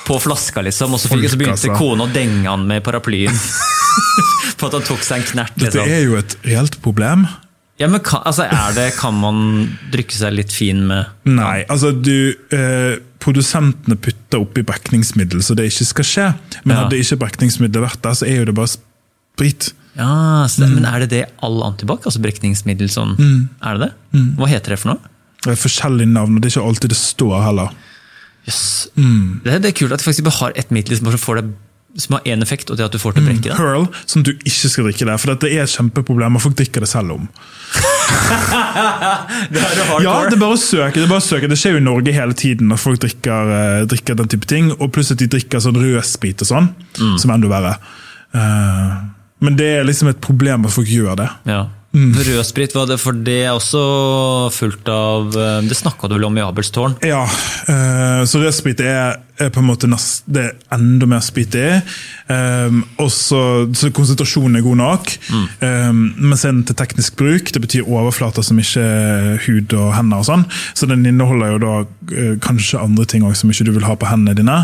på 0.06 0.18
flaska, 0.22 0.62
liksom. 0.64 0.94
Og 0.96 1.00
så, 1.02 1.10
fikk, 1.12 1.26
så 1.30 1.36
begynte 1.40 1.58
altså. 1.58 1.74
kona 1.76 2.06
å 2.06 2.12
denge 2.12 2.46
han 2.48 2.66
med 2.68 2.84
paraplyen. 2.86 3.34
For 4.56 4.68
at 4.70 4.76
han 4.78 4.86
tok 4.86 5.02
seg 5.04 5.20
en 5.20 5.26
knert. 5.32 5.56
Dette 5.56 5.76
Liksom. 5.76 5.90
er 5.92 6.04
jo 6.06 6.16
et 6.20 6.36
reelt 6.46 6.78
problem. 6.84 7.26
Ja, 7.78 7.88
men 7.92 8.00
kan, 8.00 8.22
altså, 8.24 8.46
det, 8.74 8.86
kan 8.96 9.14
man 9.20 9.40
drikke 9.92 10.16
seg 10.16 10.32
litt 10.32 10.52
fin 10.54 10.78
med 10.88 11.10
Nei, 11.28 11.64
altså 11.68 11.90
du 11.92 12.32
eh, 12.56 12.96
Produsentene 13.20 13.98
putter 14.00 14.40
oppi 14.40 14.62
brekningsmiddel, 14.64 15.42
så 15.44 15.56
det 15.58 15.66
ikke 15.68 15.84
skal 15.88 16.06
skje. 16.08 16.26
Men 16.64 16.76
Ja. 16.76 16.82
hadde 16.84 17.00
ikke 17.02 17.18
brekningsmiddelet 17.24 17.84
vært 17.90 18.00
der, 18.06 18.14
så 18.16 18.26
er 18.28 18.36
jo 18.38 18.44
det 18.48 18.54
bare 18.56 18.70
sprit. 18.72 19.72
Ja, 19.96 20.46
så 20.48 20.64
Mm. 20.68 20.74
Men 20.76 20.84
er 20.86 20.98
det 21.00 21.08
det 21.10 21.24
all 21.42 21.62
antibac? 21.66 22.04
Altså 22.06 22.20
brekningsmiddel 22.22 22.88
sånn? 22.92 23.16
Er 23.64 23.76
det 23.78 23.88
det? 23.88 23.92
Mm. 24.14 24.36
Hva 24.38 24.48
heter 24.48 24.70
det 24.76 24.78
for 24.78 24.92
noe? 24.94 25.00
Det 25.42 25.52
er 25.52 25.60
forskjellige 25.60 26.12
navn, 26.12 26.36
og 26.36 26.42
det 26.42 26.48
er 26.50 26.60
ikke 26.60 26.68
alltid 26.68 26.88
det 26.90 26.98
står 27.00 27.42
heller. 27.44 27.70
Yes. 28.46 28.88
Mm. 28.96 29.40
Det, 29.44 29.62
det 29.62 29.68
er 29.72 29.78
kult 29.80 29.92
at 29.92 29.98
de 30.04 30.06
faktisk 30.06 30.40
har 30.40 30.52
ett 30.54 30.70
middel 30.70 30.96
som, 30.96 31.10
får 31.18 31.40
det, 31.42 31.50
som 31.98 32.14
har 32.18 32.22
én 32.28 32.42
effekt, 32.42 32.70
og 32.70 32.76
det 32.76 32.84
er 32.84 32.90
at 32.90 32.92
du 32.92 32.98
får 32.98 33.14
til 33.16 33.22
å 33.22 33.26
brekke 33.26 33.42
det. 33.48 33.56
Pearl, 33.56 33.86
som 34.06 34.22
du 34.22 34.32
ikke 34.36 34.68
skal 34.72 34.84
drikke 34.88 35.06
det, 35.08 35.16
for 35.20 35.34
det 35.34 35.52
er 35.52 35.62
et 35.64 35.72
kjempeproblem, 35.72 36.36
og 36.36 36.42
folk 36.42 36.56
drikker 36.58 36.80
det 36.84 36.88
selv 36.90 37.12
om. 37.16 37.28
Det 39.50 39.60
er 39.60 40.02
Ja, 40.04 40.14
det 40.28 40.36
er 40.36 40.40
bare 40.40 40.54
å 40.56 40.60
søke. 40.60 40.94
Det 40.98 41.04
er 41.06 41.10
bare 41.10 41.22
å 41.22 41.26
søke. 41.26 41.48
Det 41.50 41.58
skjer 41.58 41.76
jo 41.76 41.80
i 41.80 41.84
Norge 41.86 42.12
hele 42.14 42.36
tiden 42.38 42.68
når 42.70 42.80
folk 42.82 43.00
drikker, 43.02 43.50
eh, 43.56 43.84
drikker 43.90 44.18
den 44.18 44.28
type 44.32 44.46
ting, 44.50 44.70
og 44.76 44.92
pluss 44.94 45.10
at 45.14 45.18
de 45.22 45.28
drikker 45.32 45.62
sånn 45.62 45.78
rødsprit 45.80 46.42
og 46.44 46.48
sånn, 46.50 46.68
Mm. 47.00 47.18
som 47.18 47.30
er 47.30 47.34
enda 47.34 47.48
verre. 47.48 47.74
Eh, 48.34 48.96
men 49.40 49.56
det 49.56 49.66
er 49.80 49.84
liksom 49.84 50.08
et 50.08 50.20
problem 50.20 50.64
at 50.66 50.72
folk 50.72 50.86
gjør 50.88 51.16
det. 51.16 51.28
Ja. 51.46 51.66
Mm. 51.96 52.12
Rødsprit, 52.12 52.74
var 52.76 52.90
det, 52.90 52.98
for 53.00 53.16
det 53.24 53.38
er 53.46 53.54
også 53.56 53.80
fullt 54.52 54.88
av 54.92 55.32
eh, 55.32 55.62
Det 55.64 55.78
snakka 55.78 56.10
du 56.10 56.18
vel 56.18 56.26
om 56.28 56.36
i 56.36 56.44
Abelstårn? 56.44 56.98
Ja, 57.06 57.22
eh, 57.24 58.20
så 58.28 58.42
rødsprit 58.42 58.82
er, 58.84 59.22
er 59.40 59.52
på 59.52 59.62
en 59.62 59.68
måte 59.70 59.88
nest, 59.88 60.26
det 60.28 60.44
er 60.44 60.76
enda 60.76 61.08
mer 61.08 61.24
sprit 61.24 61.56
i. 61.56 61.70
Um, 62.28 62.82
og 63.00 63.08
så 63.14 63.40
så 63.76 63.90
konsentrasjonen 63.94 64.58
er 64.58 64.64
god 64.64 64.80
nok. 64.80 65.12
Um, 65.62 66.00
men 66.18 66.36
så 66.36 66.50
er 66.50 66.56
den 66.56 66.64
til 66.68 66.76
teknisk 66.76 67.16
bruk. 67.16 67.52
Det 67.54 67.62
betyr 67.64 67.88
overflater 67.88 68.44
som 68.44 68.60
ikke 68.60 68.82
er 68.82 69.44
hud 69.46 69.72
og 69.78 69.94
hender. 69.96 70.20
og 70.20 70.28
sånn. 70.28 70.44
Så 70.74 70.88
den 70.90 71.06
inneholder 71.06 71.54
jo 71.54 71.62
da 71.62 71.74
eh, 72.12 72.34
kanskje 72.42 72.82
andre 72.82 73.06
ting 73.08 73.24
også, 73.24 73.44
som 73.44 73.54
ikke 73.54 73.68
du 73.68 73.76
vil 73.76 73.88
ha 73.88 73.96
på 73.96 74.10
hendene 74.10 74.36
dine. 74.36 74.58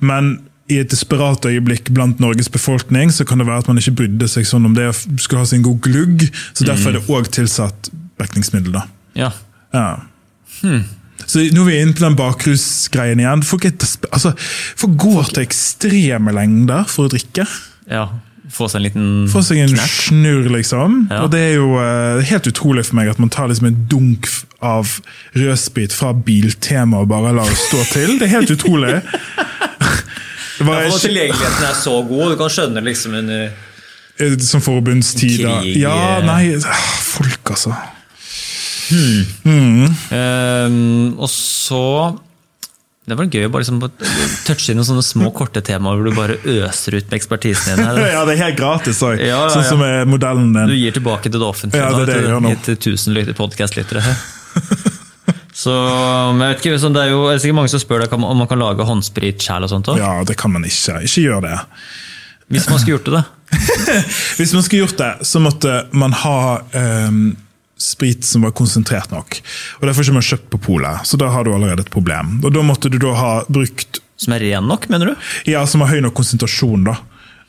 Men 0.00 0.38
i 0.70 0.78
et 0.80 0.90
desperat 0.92 1.44
øyeblikk 1.48 1.90
blant 1.94 2.20
Norges 2.22 2.48
befolkning 2.52 3.10
så 3.14 3.26
kan 3.28 3.40
det 3.42 3.46
være 3.48 3.64
at 3.64 3.68
man 3.70 3.80
ikke 3.80 3.96
brydde 4.02 4.28
seg 4.30 4.46
sånn 4.48 4.68
om 4.68 4.76
det 4.76 4.88
skulle 5.20 5.42
ha 5.42 5.48
sin 5.50 5.64
god 5.66 5.80
glugg. 5.84 6.24
Så 6.54 6.64
derfor 6.68 6.92
er 6.92 6.98
det 7.00 7.04
òg 7.10 7.28
tilsatt 7.34 7.90
brekningsmiddel. 8.20 8.72
da. 8.78 8.86
Ja. 9.18 9.30
Ja. 9.74 9.88
Så 11.26 11.42
nå 11.54 11.62
er 11.62 11.68
vi 11.68 11.76
inne 11.82 11.94
på 11.94 12.02
den 12.04 12.16
bakrusgreien 12.18 13.20
igjen. 13.22 13.44
Folk, 13.46 13.66
altså, 14.10 14.32
folk 14.80 14.96
går 15.00 15.30
til 15.34 15.44
ekstreme 15.44 16.34
lengder 16.36 16.88
for 16.90 17.08
å 17.08 17.14
drikke. 17.16 17.46
ja. 17.90 18.08
Få 18.50 18.66
seg 18.66 18.80
en 18.80 18.82
liten 18.88 19.10
Få 19.30 19.44
seg 19.46 19.60
en 19.62 19.68
knert. 19.70 19.92
snurr, 20.08 20.48
liksom. 20.50 21.04
Ja. 21.06 21.20
Og 21.22 21.28
det 21.30 21.38
er 21.38 21.52
jo 21.60 21.68
uh, 21.78 22.18
helt 22.26 22.48
utrolig 22.50 22.82
for 22.88 22.98
meg 22.98 23.12
at 23.12 23.20
man 23.22 23.30
tar 23.30 23.46
liksom 23.46 23.68
en 23.68 23.76
dunk 23.86 24.26
av 24.66 24.96
rødsprit 25.38 25.94
fra 25.94 26.10
Biltema 26.26 27.04
og 27.04 27.12
bare 27.12 27.30
lar 27.36 27.46
det 27.46 27.60
stå 27.60 27.84
til. 27.92 28.16
Det 28.18 28.26
er 28.26 28.32
helt 28.40 28.50
utrolig. 28.56 28.96
Var 30.60 30.82
Ja, 30.84 30.90
tilgjengeligheten 31.00 31.64
er 31.70 31.76
så 31.78 31.94
god, 32.08 32.30
du 32.32 32.36
kan 32.40 32.50
skjønne 32.52 32.82
liksom 32.84 33.14
under 33.20 33.46
eh, 34.20 34.34
som 34.44 34.60
forbundstider. 34.60 35.46
da. 35.48 35.60
Ja, 35.64 35.94
eh. 36.18 36.24
nei, 36.26 36.42
ah, 36.60 36.90
folk, 37.14 37.40
altså. 37.54 37.72
Ehm, 40.10 41.14
Og 41.18 41.28
så 41.30 42.18
Det 43.06 43.16
var 43.18 43.26
gøy 43.26 43.46
å 43.48 43.50
bare 43.50 43.64
liksom 43.64 43.80
touche 44.46 44.70
inn 44.70 44.78
noen 44.78 44.86
sånne 44.86 45.02
små, 45.02 45.30
korte 45.34 45.62
temaer 45.66 45.96
hvor 45.98 46.06
du 46.06 46.14
bare 46.14 46.36
øser 46.46 46.94
ut 47.00 47.08
med 47.10 47.16
ekspertisen 47.18 47.72
din. 47.76 47.84
her. 47.86 47.96
Ja, 48.14 48.20
det 48.28 48.36
er 48.36 48.42
helt 48.44 48.58
gratis 48.60 49.00
òg. 49.02 49.18
Ja, 49.18 49.26
ja, 49.46 49.48
Sånn 49.50 49.66
som 49.66 49.82
er 49.82 50.04
modellen 50.06 50.52
din. 50.54 50.68
Du 50.70 50.76
gir 50.78 50.94
tilbake 50.94 51.26
til 51.26 51.40
det 51.40 51.46
offentlige 51.48 51.82
Ja, 51.82 51.90
det 51.96 52.04
er 52.04 52.06
det 52.12 52.18
jeg 52.20 52.28
gjør 52.30 52.44
nå. 52.44 52.52
til 52.68 52.76
tusen 52.86 53.16
lytter- 53.16 53.34
podcast-lyttere. 53.40 54.04
Så 55.60 55.72
men 56.32 56.40
jeg 56.46 56.54
vet 56.54 56.62
ikke, 56.64 56.78
sånn, 56.80 56.94
Det 56.96 57.02
er 57.04 57.10
jo 57.12 57.24
det 57.26 57.34
er 57.34 57.42
sikkert 57.42 57.58
mange 57.58 57.72
som 57.72 57.82
spør 57.82 58.04
deg 58.04 58.14
om 58.16 58.24
man 58.38 58.48
kan 58.48 58.60
lage 58.62 58.86
håndsprit 58.88 59.44
sjæl. 59.44 59.66
Ja, 59.98 60.14
det 60.24 60.38
kan 60.40 60.54
man 60.54 60.64
ikke. 60.64 61.02
Ikke 61.04 61.26
gjør 61.26 61.44
det. 61.44 61.58
Hvis 62.50 62.66
man 62.70 62.80
skulle 62.80 62.96
gjort 62.96 63.10
det, 63.10 63.20
da. 63.20 63.26
Hvis 64.38 64.54
man 64.56 64.64
skulle 64.64 64.86
gjort 64.86 64.98
det, 64.98 65.26
så 65.26 65.42
måtte 65.42 65.74
man 65.94 66.14
ha 66.22 66.38
um, 67.06 67.20
sprit 67.78 68.24
som 68.26 68.42
var 68.46 68.54
konsentrert 68.56 69.12
nok. 69.14 69.38
Og 69.78 69.86
derfor 69.86 70.02
har 70.02 70.08
ikke 70.08 70.16
man 70.18 70.26
kjøpt 70.26 70.48
på 70.54 70.62
polet, 70.64 71.06
så 71.06 71.20
da 71.20 71.30
har 71.34 71.46
du 71.46 71.52
allerede 71.54 71.84
et 71.86 71.92
problem. 71.92 72.38
Og 72.44 72.54
Da 72.54 72.64
måtte 72.66 72.90
du 72.90 72.98
da 73.02 73.14
ha 73.18 73.30
brukt 73.48 74.02
Som 74.20 74.34
er 74.36 74.42
ren 74.44 74.66
nok, 74.68 74.88
mener 74.92 75.12
du? 75.12 75.30
Ja, 75.48 75.62
som 75.66 75.84
har 75.84 75.94
høy 75.94 76.02
nok 76.04 76.16
konsentrasjon, 76.18 76.84
da. 76.90 76.98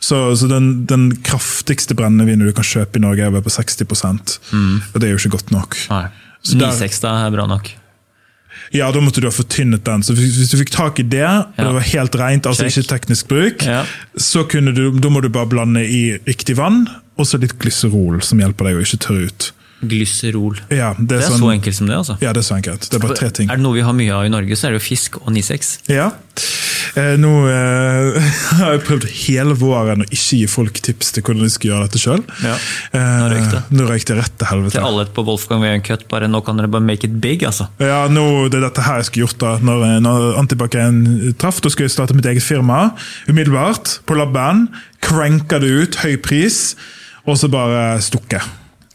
Så, 0.02 0.18
så 0.38 0.48
den, 0.50 0.88
den 0.90 1.12
kraftigste 1.22 1.94
brennevinen 1.98 2.48
du 2.48 2.56
kan 2.58 2.66
kjøpe 2.66 2.98
i 2.98 3.04
Norge, 3.04 3.26
er 3.26 3.34
vel 3.36 3.44
på 3.46 3.54
60% 3.54 4.40
Og 4.58 4.96
det 4.98 5.08
er 5.08 5.14
jo 5.14 5.20
ikke 5.22 5.36
godt 5.38 5.54
nok. 5.54 5.78
Nei. 5.92 6.08
9,6 6.42 7.04
er 7.06 7.34
bra 7.36 7.46
nok. 7.50 7.70
Ja, 8.74 8.92
Da 8.92 9.00
måtte 9.00 9.22
du 9.22 9.28
ha 9.28 9.32
fortynnet 9.32 9.84
den. 9.84 10.02
Så 10.04 10.14
Hvis 10.16 10.50
du 10.52 10.58
fikk 10.58 10.72
tak 10.72 11.00
i 11.00 11.04
det, 11.04 11.24
og 11.24 11.54
Ja. 11.58 11.64
det 11.66 11.74
var 11.74 11.82
helt 11.82 12.16
rent, 12.16 12.46
altså 12.46 12.64
Check. 12.70 12.78
ikke 12.84 12.90
teknisk 13.00 13.28
bruk, 13.28 13.64
Ja. 13.66 13.86
så 14.18 14.44
du, 14.74 15.10
må 15.10 15.22
du 15.22 15.30
bare 15.30 15.46
blande 15.48 15.84
i 15.88 16.18
riktig 16.28 16.56
vann, 16.58 16.88
og 17.18 17.26
så 17.26 17.40
litt 17.40 17.58
glyserol, 17.60 18.22
som 18.24 18.40
hjelper 18.40 18.66
deg 18.66 18.76
å 18.76 18.82
ikke 18.86 19.00
tørre 19.08 19.26
ut. 19.28 19.52
Glyserol. 19.82 20.60
Ja, 20.70 20.94
det 20.98 21.08
Det 21.10 21.18
er, 21.18 21.24
er 21.26 21.32
sånn, 21.34 21.42
så 21.42 21.52
enkelt 21.54 21.76
som 21.78 21.88
det, 21.90 21.98
altså. 21.98 22.18
Ja, 22.22 22.34
det 22.34 22.44
er 22.44 22.48
så 22.48 22.58
enkelt. 22.58 22.88
Det 22.90 22.98
er 23.00 23.06
bare 23.06 23.18
tre 23.18 23.30
ting. 23.34 23.50
Er 23.50 23.58
det 23.60 23.66
noe 23.66 23.78
vi 23.78 23.86
har 23.86 23.96
mye 23.98 24.14
av 24.14 24.28
i 24.28 24.34
Norge, 24.34 24.58
så 24.58 24.68
er 24.70 24.76
det 24.76 24.82
jo 24.82 24.88
fisk 24.92 25.18
og 25.24 25.32
Nisex. 25.34 25.80
Ja. 25.92 26.12
Eh, 27.00 27.14
nå 27.22 27.30
eh, 27.48 28.32
har 28.60 28.74
jeg 28.76 28.84
prøvd 28.88 29.06
hele 29.24 29.56
våren 29.56 30.04
å 30.04 30.08
ikke 30.10 30.42
gi 30.42 30.48
folk 30.52 30.82
tips 30.84 31.14
til 31.16 31.24
hvordan 31.24 31.46
de 31.48 31.52
skal 31.54 31.70
gjøre 31.72 31.88
dette 31.88 32.02
sjøl. 32.02 32.24
Ja. 32.44 32.56
Nå 32.94 33.30
røyk 33.32 33.50
det. 33.54 33.62
nå 33.78 33.88
røyk 33.90 34.08
det 34.10 34.18
rett 34.20 34.38
til 34.42 34.50
helvete. 34.52 34.76
Til 34.76 34.88
alle 34.90 35.08
på 35.16 35.26
Wolfgang 35.28 35.64
Ween 35.64 35.84
Cut, 35.88 36.06
bare 36.12 36.30
nå 36.32 36.44
kan 36.46 36.60
dere 36.60 36.72
bare 36.72 36.86
make 36.86 37.08
it 37.08 37.18
big, 37.24 37.46
altså. 37.48 37.70
Ja, 37.82 38.04
nå, 38.12 38.26
Det 38.52 38.60
er 38.60 38.68
dette 38.68 38.86
her 38.86 39.02
jeg 39.02 39.10
skulle 39.10 39.28
gjort 39.30 39.42
da 39.44 39.56
når, 39.64 39.86
når 40.06 40.30
Antibac-en 40.44 41.04
traff. 41.42 41.62
Da 41.64 41.72
skulle 41.72 41.90
jeg 41.90 41.96
starte 41.96 42.18
mitt 42.18 42.28
eget 42.30 42.46
firma. 42.46 42.92
Umiddelbart, 43.30 44.00
på 44.06 44.18
labben. 44.20 44.68
Cranka 45.02 45.62
det 45.64 45.72
ut, 45.72 46.02
høy 46.04 46.18
pris, 46.22 46.76
og 47.26 47.40
så 47.40 47.50
bare 47.52 47.96
stukke. 48.04 48.42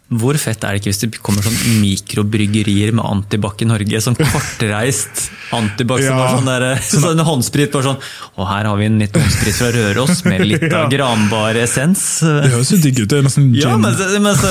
Hvor 0.07 0.37
fett 0.39 0.63
er 0.63 0.77
det 0.77 0.79
ikke 0.85 0.93
hvis 0.93 1.01
det 1.03 1.09
kommer 1.19 1.43
sånn 1.43 1.57
mikrobryggerier 1.83 2.93
med 2.95 3.03
antibac 3.09 3.59
i 3.65 3.67
Norge? 3.67 3.99
Sånn 4.05 4.15
kortreist 4.15 5.25
antibac 5.57 5.99
som 6.05 6.13
Ja. 6.13 6.19
var 6.21 6.37
sånn, 6.37 6.47
der, 6.47 6.67
sånn 7.07 7.23
håndsprit. 7.27 7.73
Bare 7.75 7.83
sånn 7.89 7.99
Og 8.39 8.47
her 8.47 8.69
har 8.71 8.77
vi 8.79 8.87
en 8.87 9.01
litt 9.03 9.17
håndsprit 9.19 9.57
fra 9.59 9.71
Røros 9.75 10.23
med 10.29 10.45
litt 10.47 10.63
Ja. 10.71 10.85
av 10.85 10.91
granbar 10.93 11.59
essens. 11.59 12.05
Det 12.23 12.53
høres 12.53 12.71
jo 12.71 12.79
digg 12.85 13.01
ut. 13.03 13.09
Det 13.11 13.19
er 13.19 13.27
nesten 13.27 13.49
gin. 13.51 13.65
Ja, 13.65 13.75
mens, 13.83 13.99
mens, 14.23 14.45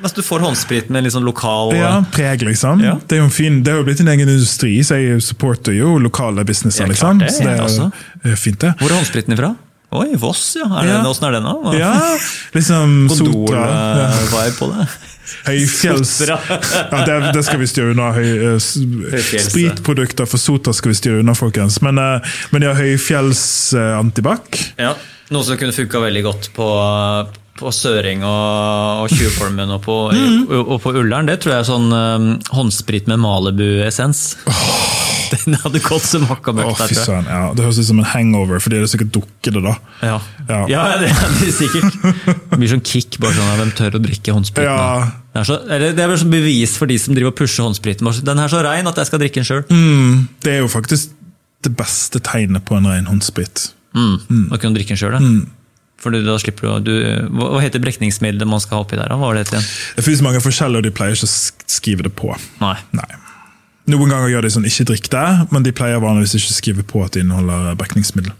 mens 0.00 0.16
du 0.16 0.22
får 0.24 0.40
håndsprit 0.46 0.88
med 0.88 1.02
en 1.02 1.08
litt 1.10 1.16
sånn 1.16 1.28
lokal 1.28 1.74
Ja, 1.76 1.92
preg, 2.14 2.46
liksom. 2.48 2.80
Ja. 2.84 2.96
Det 3.04 3.18
er 3.18 3.22
jo 3.24 3.28
fin, 3.34 3.60
det 3.66 3.74
har 3.74 3.82
jo 3.82 3.88
blitt 3.90 4.00
en 4.00 4.08
egen 4.14 4.28
industri, 4.32 4.78
så 4.86 4.96
jeg 4.96 5.20
supporter 5.24 5.76
jo 5.76 5.98
lokale 6.00 6.44
businesser. 6.48 6.86
Ja, 6.86 6.92
liksom. 6.94 7.20
det, 7.20 7.30
så 7.36 7.44
det 7.44 7.52
er, 7.58 7.62
også. 7.68 7.90
er 8.24 8.32
er 8.32 8.40
fint, 8.40 8.58
det. 8.64 8.72
Hvor 8.80 8.88
er 8.90 9.00
håndspriten 9.02 9.36
ifra? 9.36 9.52
Oi, 9.94 10.08
Voss, 10.18 10.56
ja. 10.58 10.66
Er 10.80 10.88
Ja. 10.88 10.96
det, 11.02 11.08
Åssen 11.10 11.28
er 11.28 11.36
den, 11.36 11.44
da? 11.46 11.74
Ja, 11.78 11.92
liksom 12.56 12.94
Sotra. 13.18 13.60
Ja. 13.68 14.08
Gondol-vibe 14.10 14.56
på 14.58 14.70
det. 14.72 14.86
Høyfjells... 15.48 16.14
Ja, 16.28 17.04
det, 17.06 17.32
det 17.36 17.44
skal 17.46 17.60
vi 17.62 17.66
styre 17.70 17.94
unna. 17.94 18.10
Høy, 18.16 18.26
eh, 18.54 18.58
spritprodukter 19.40 20.26
for 20.28 20.38
Sotra 20.42 20.74
skal 20.76 20.92
vi 20.92 20.98
styre 20.98 21.22
unna, 21.22 21.34
folkens. 21.38 21.80
Men, 21.84 21.98
eh, 21.98 22.34
men 22.52 22.66
ja, 22.66 22.74
høyfjells 22.76 23.44
eh. 23.78 23.94
Ja, 24.82 24.92
Noe 25.32 25.46
som 25.46 25.56
kunne 25.58 25.72
funka 25.72 26.02
veldig 26.04 26.22
godt 26.26 26.50
på, 26.56 26.66
på 27.58 27.72
Søring 27.72 28.24
og, 28.28 29.04
og 29.06 29.14
Tjuvholmen 29.14 29.72
og, 29.78 29.80
på- 29.86 30.00
og, 30.12 30.52
og 30.76 30.82
på 30.84 30.92
Ullern. 31.00 31.30
Det 31.30 31.38
tror 31.42 31.54
jeg 31.56 31.64
er 31.64 31.70
sånn 31.70 31.88
um, 31.94 32.26
håndsprit 32.52 33.08
med 33.10 33.22
Malibu-essens. 33.24 34.34
Den 35.34 35.56
hadde 35.62 35.80
gått 35.84 36.06
som 36.06 36.26
hakka 36.28 36.52
Å, 36.52 36.56
møkk 36.58 36.82
fy 36.90 36.96
tror 36.98 37.26
Ja, 37.28 37.40
det 37.56 37.64
høres 37.66 37.80
ut 37.80 37.88
som 37.88 38.00
en 38.02 38.08
hangover, 38.12 38.62
fordi 38.62 38.78
det 38.78 38.86
er 38.86 38.92
sikkert 38.92 39.12
dukket 39.16 39.56
det 39.56 39.62
da. 39.64 39.74
Ja. 40.02 40.18
Ja. 40.48 40.60
Ja. 40.70 40.84
det 41.00 41.10
er 41.10 41.34
det 41.40 41.50
sikkert. 41.56 41.98
Det 42.50 42.58
blir 42.60 42.72
sånn 42.74 42.84
kick. 42.84 43.18
bare 43.22 43.36
sånn, 43.36 43.52
Hvem 43.62 43.74
tør 43.78 43.98
å 43.98 44.02
drikke 44.04 44.36
håndspriten? 44.36 44.70
Ja. 44.70 45.10
Det 45.34 45.42
er, 45.42 45.48
så, 45.48 45.58
eller, 45.66 45.96
det 45.96 46.04
er 46.04 46.16
sånn 46.20 46.30
bevis 46.34 46.76
for 46.78 46.90
de 46.90 46.98
som 47.00 47.16
driver 47.16 47.32
og 47.34 47.38
pusher 47.40 47.66
håndspriten. 47.66 48.12
Den 48.26 48.44
er 48.44 48.52
så 48.52 48.62
rein 48.66 48.86
at 48.90 49.00
jeg 49.00 49.10
skal 49.10 49.22
drikke 49.22 49.40
den 49.40 49.48
sjøl. 49.48 49.64
Mm, 49.72 50.24
det 50.46 50.56
er 50.58 50.62
jo 50.62 50.70
faktisk 50.70 51.14
det 51.64 51.72
beste 51.78 52.20
tegnet 52.22 52.66
på 52.68 52.76
en 52.78 52.86
ren 52.90 53.08
håndsprit. 53.08 53.70
Mm. 53.94 54.16
mm. 54.28 54.48
kan 54.50 54.58
kunne 54.60 54.78
drikke 54.78 54.94
den 54.94 55.00
sjøl, 55.00 55.20
Mm. 55.20 55.44
For 56.04 56.12
du, 56.12 56.18
da 56.20 56.34
slipper 56.36 56.66
du, 56.66 56.68
å- 56.68 56.80
du 56.84 56.92
hva, 57.32 57.62
heter 57.62 57.80
brekningsmiddelet 57.80 58.48
man 58.50 58.60
skal 58.60 58.76
ha 58.76 58.84
oppi 58.84 58.98
der? 58.98 59.08
Hva 59.08 59.16
var 59.30 59.38
det 59.38 59.46
igjen? 59.48 59.64
Det 59.96 60.04
finnes 60.04 60.20
mange 60.26 60.42
forskjeller, 60.44 60.82
og 60.82 60.84
de 60.84 60.92
pleier 60.92 61.16
ikke 61.16 61.24
å 61.24 61.34
skrive 61.78 62.04
det 62.04 62.12
på. 62.18 62.28
Nei. 62.60 62.74
Nei. 62.92 63.06
Noen 63.90 64.08
ganger 64.08 64.32
gjør 64.32 64.46
de 64.46 64.50
sånn 64.54 64.66
ikke 64.68 64.86
drikk 64.88 65.10
det, 65.12 65.28
men 65.52 65.64
de 65.66 65.72
pleier 65.76 66.00
vanligvis 66.00 66.38
ikke 66.38 66.52
å 66.54 66.56
skrive 66.56 66.84
på 66.88 67.02
at 67.04 67.16
det 67.16 67.24
inneholder 67.24 67.74
brekningsmiddel. 67.80 68.32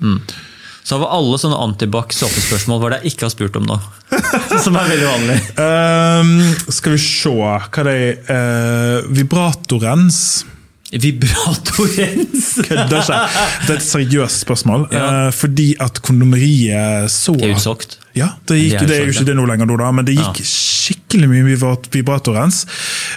Så 0.84 0.98
av 0.98 1.04
alle 1.08 1.36
sånne 1.40 1.56
antibac 1.64 2.12
såpespørsmål 2.12 2.80
var 2.82 2.92
det 2.92 2.98
jeg 3.02 3.14
ikke 3.14 3.24
har 3.24 3.32
spurt 3.32 3.54
om 3.56 3.68
nå. 3.68 3.78
Som 4.64 4.76
er 4.76 4.90
veldig 4.92 5.06
vanlig. 5.08 5.36
Um, 5.56 6.32
skal 6.68 6.96
vi 6.96 7.00
se 7.00 7.32
Hva 7.32 7.84
det 7.88 7.94
er 7.94 8.18
uh, 8.28 9.08
Vibratorens. 9.16 10.18
Vibratorens! 10.92 12.50
Kødder 12.68 13.00
ikke. 13.00 13.20
Det 13.64 13.72
er 13.72 13.78
et 13.78 13.86
seriøst 13.88 14.44
spørsmål. 14.44 14.86
Ja. 14.92 15.06
Uh, 15.08 15.30
fordi 15.32 15.72
at 15.80 16.02
kondomeriet 16.04 17.08
så 17.12 17.32
Det 17.40 17.48
er 17.48 17.56
utsolgt. 17.56 17.98
Ja, 18.14 18.30
det, 18.46 18.60
gikk, 18.60 18.78
Det 18.78 18.84
er 18.84 18.92
det 18.92 19.00
jo 19.08 19.14
ikke 19.16 19.26
det 19.26 19.36
nå 19.38 19.44
lenger, 19.50 19.66
nå 19.66 19.76
da, 19.80 19.90
men 19.94 20.06
det 20.06 20.14
gikk 20.14 20.42
skikkelig 20.44 21.28
mye 21.30 21.58
vibratorrens. 21.94 22.64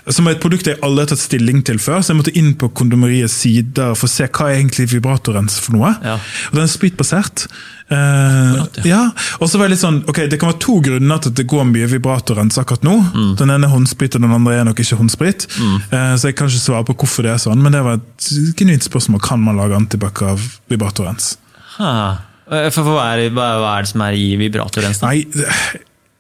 Som 0.10 0.28
er 0.28 0.36
et 0.36 0.44
produkt 0.44 0.70
jeg 0.70 0.80
aldri 0.86 1.06
har 1.06 1.12
tatt 1.12 1.22
stilling 1.22 1.64
til 1.68 1.80
før, 1.82 2.02
så 2.02 2.14
jeg 2.14 2.20
måtte 2.22 2.36
inn 2.40 2.54
på 2.60 2.70
kondomeriets 2.78 3.36
sider 3.44 3.96
for 3.98 4.08
å 4.08 4.12
se 4.12 4.28
hva 4.28 4.50
er 4.50 4.62
egentlig 4.62 4.88
vibratorens 4.94 5.58
for 5.62 5.78
noe. 5.78 5.94
Ja. 6.04 6.18
Og 6.50 6.58
den 6.58 6.66
er 6.66 6.72
spritbasert. 6.72 7.48
Eh, 7.88 8.58
ja. 8.88 9.02
Og 9.40 9.48
så 9.48 9.60
var 9.60 9.68
jeg 9.68 9.78
litt 9.78 9.84
sånn, 9.84 10.02
ok, 10.12 10.26
Det 10.28 10.40
kan 10.40 10.52
være 10.52 10.60
to 10.66 10.80
grunner 10.84 11.22
til 11.24 11.32
at 11.32 11.40
det 11.40 11.48
går 11.48 11.68
mye 11.70 11.90
vibratorens 11.92 12.60
akkurat 12.60 12.86
nå. 12.88 12.96
Mm. 13.14 13.34
Den 13.40 13.54
ene 13.54 13.68
er 13.70 13.74
håndsprit, 13.74 14.18
og 14.18 14.26
den 14.26 14.38
andre 14.38 14.60
er 14.60 14.68
nok 14.68 14.82
ikke 14.84 15.00
håndsprit. 15.00 15.48
Eh, 15.92 16.14
så 16.18 16.32
jeg 16.32 16.38
kan 16.40 16.52
ikke 16.52 16.64
svare 16.64 16.88
på 16.88 16.98
hvorfor 17.04 17.28
det 17.28 17.36
er 17.36 17.44
sånn, 17.44 17.62
men 17.64 17.76
det 17.76 17.84
var 17.86 18.00
et 18.02 18.32
genuint 18.60 18.88
spørsmål. 18.88 19.24
Kan 19.24 19.44
man 19.46 19.60
lage 19.60 19.78
antibac 19.78 20.24
av 20.26 20.44
vibratorens? 20.72 21.36
Ha. 21.78 21.94
Eh, 22.52 22.70
For, 22.72 22.84
for 22.84 22.94
hva, 22.96 23.10
er, 23.18 23.30
hva 23.36 23.76
er 23.78 23.86
det 23.86 23.92
som 23.92 24.04
er 24.08 24.18
i 24.18 24.28
vibratorrensen? 24.40 25.08
Nei, 25.08 25.26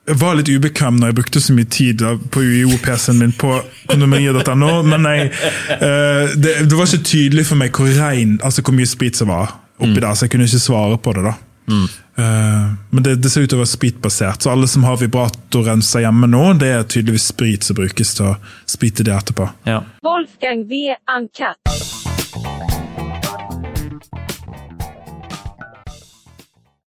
jeg 0.08 0.20
var 0.22 0.38
litt 0.40 0.48
ubekvem 0.52 1.00
når 1.02 1.12
jeg 1.12 1.18
brukte 1.18 1.42
så 1.44 1.56
mye 1.56 1.68
tid 1.72 2.04
på 2.32 2.44
UiO-PC-en 2.44 3.20
min 3.20 3.34
på 3.36 3.58
kondomeriet.no, 3.92 4.70
men 4.88 5.08
jeg, 5.12 5.32
eh, 5.78 6.36
det, 6.40 6.54
det 6.70 6.78
var 6.80 6.88
ikke 6.88 7.10
tydelig 7.10 7.48
for 7.50 7.60
meg 7.60 7.76
hvor 7.76 7.92
rein, 8.00 8.38
altså 8.44 8.64
hvor 8.64 8.76
mye 8.78 8.88
sprit 8.88 9.20
som 9.20 9.32
var 9.34 9.58
oppi 9.78 10.00
der, 10.00 10.14
så 10.16 10.26
jeg 10.26 10.34
kunne 10.34 10.48
ikke 10.48 10.64
svare 10.64 10.98
på 11.04 11.14
det. 11.18 11.28
da. 11.28 11.36
Mm. 11.68 11.88
men 12.96 13.04
det, 13.04 13.18
det 13.20 13.30
ser 13.30 13.44
ut 13.44 13.50
til 13.52 13.60
å 13.60 13.62
være 13.66 13.74
spritbasert, 13.74 14.40
så 14.42 14.54
alle 14.54 14.70
som 14.72 14.86
har 14.88 14.96
vibratorrenser 15.02 16.06
hjemme 16.06 16.30
nå, 16.32 16.46
det 16.64 16.72
er 16.78 16.88
tydeligvis 16.88 17.28
sprit 17.34 17.68
som 17.68 17.76
brukes 17.78 18.16
til 18.18 18.32
å 18.32 18.38
sprite 18.64 19.04
det 19.04 19.14
etterpå. 19.18 19.50
Ja. 19.68 19.82
Wolfgang 20.08 20.64
V. 20.72 20.96
Uncut. 21.18 22.77